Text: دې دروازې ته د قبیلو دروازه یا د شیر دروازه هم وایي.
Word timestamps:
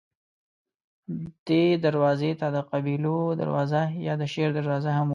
دې 1.47 1.63
دروازې 1.85 2.31
ته 2.39 2.47
د 2.55 2.57
قبیلو 2.69 3.17
دروازه 3.41 3.81
یا 4.07 4.13
د 4.21 4.23
شیر 4.33 4.49
دروازه 4.59 4.91
هم 4.97 5.01
وایي. 5.05 5.09